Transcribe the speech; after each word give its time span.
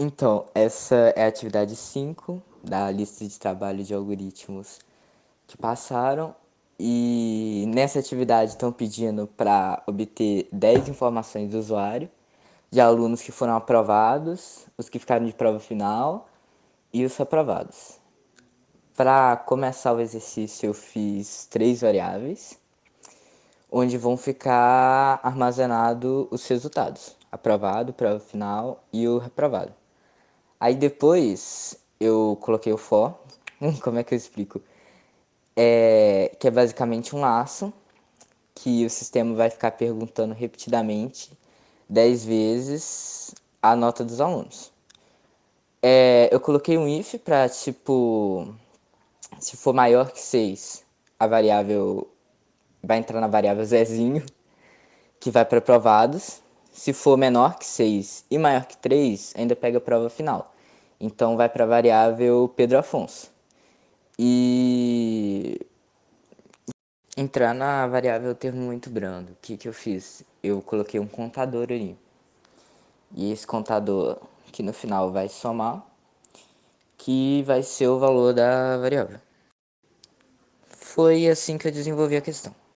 Então, 0.00 0.46
essa 0.54 0.94
é 1.16 1.24
a 1.24 1.26
atividade 1.26 1.74
5 1.74 2.40
da 2.62 2.88
lista 2.88 3.26
de 3.26 3.36
trabalho 3.36 3.82
de 3.82 3.92
algoritmos 3.92 4.78
que 5.44 5.56
passaram. 5.56 6.36
E 6.78 7.64
nessa 7.66 7.98
atividade 7.98 8.52
estão 8.52 8.70
pedindo 8.70 9.26
para 9.26 9.82
obter 9.88 10.48
10 10.52 10.88
informações 10.88 11.50
do 11.50 11.58
usuário, 11.58 12.08
de 12.70 12.80
alunos 12.80 13.22
que 13.22 13.32
foram 13.32 13.56
aprovados, 13.56 14.68
os 14.78 14.88
que 14.88 15.00
ficaram 15.00 15.26
de 15.26 15.32
prova 15.32 15.58
final 15.58 16.28
e 16.92 17.04
os 17.04 17.20
aprovados. 17.20 17.98
Para 18.96 19.36
começar 19.36 19.92
o 19.94 20.00
exercício, 20.00 20.68
eu 20.68 20.74
fiz 20.74 21.46
três 21.46 21.80
variáveis, 21.80 22.56
onde 23.68 23.98
vão 23.98 24.16
ficar 24.16 25.18
armazenados 25.24 26.28
os 26.30 26.46
resultados: 26.46 27.16
aprovado, 27.32 27.92
prova 27.92 28.20
final 28.20 28.84
e 28.92 29.08
o 29.08 29.18
reprovado. 29.18 29.74
Aí 30.60 30.74
depois 30.74 31.76
eu 32.00 32.38
coloquei 32.40 32.72
o 32.72 32.76
for. 32.76 33.14
Como 33.82 33.98
é 33.98 34.04
que 34.04 34.14
eu 34.14 34.16
explico? 34.16 34.60
É, 35.56 36.34
que 36.38 36.46
é 36.48 36.50
basicamente 36.50 37.14
um 37.16 37.20
laço 37.20 37.72
que 38.54 38.84
o 38.84 38.90
sistema 38.90 39.34
vai 39.34 39.50
ficar 39.50 39.72
perguntando 39.72 40.34
repetidamente 40.34 41.30
10 41.88 42.24
vezes 42.24 43.34
a 43.62 43.74
nota 43.76 44.04
dos 44.04 44.20
alunos. 44.20 44.72
É, 45.82 46.28
eu 46.32 46.40
coloquei 46.40 46.76
um 46.76 46.88
if 46.88 47.14
para 47.18 47.48
tipo 47.48 48.54
se 49.38 49.56
for 49.56 49.72
maior 49.72 50.10
que 50.10 50.20
6, 50.20 50.84
a 51.18 51.26
variável 51.26 52.08
vai 52.82 52.98
entrar 52.98 53.20
na 53.20 53.28
variável 53.28 53.64
zezinho, 53.64 54.24
que 55.20 55.30
vai 55.30 55.44
para 55.44 55.58
aprovados. 55.58 56.40
Se 56.72 56.92
for 56.92 57.16
menor 57.16 57.58
que 57.58 57.66
6 57.66 58.24
e 58.30 58.38
maior 58.38 58.64
que 58.66 58.76
3, 58.76 59.34
ainda 59.36 59.56
pega 59.56 59.78
a 59.78 59.80
prova 59.80 60.08
final. 60.10 60.52
Então 61.00 61.36
vai 61.36 61.48
para 61.48 61.64
a 61.64 61.66
variável 61.66 62.52
Pedro 62.56 62.78
Afonso. 62.78 63.30
E 64.18 65.60
entrar 67.16 67.54
na 67.54 67.86
variável 67.86 68.34
termo 68.34 68.60
muito 68.60 68.90
brando. 68.90 69.32
O 69.32 69.36
que, 69.40 69.56
que 69.56 69.68
eu 69.68 69.72
fiz? 69.72 70.24
Eu 70.42 70.60
coloquei 70.62 70.98
um 70.98 71.06
contador 71.06 71.64
ali. 71.70 71.96
E 73.14 73.32
esse 73.32 73.46
contador 73.46 74.18
que 74.52 74.62
no 74.62 74.72
final 74.72 75.12
vai 75.12 75.28
somar, 75.28 75.84
que 76.96 77.42
vai 77.42 77.62
ser 77.62 77.88
o 77.88 77.98
valor 77.98 78.34
da 78.34 78.76
variável. 78.78 79.20
Foi 80.68 81.28
assim 81.28 81.58
que 81.58 81.68
eu 81.68 81.72
desenvolvi 81.72 82.16
a 82.16 82.20
questão. 82.20 82.54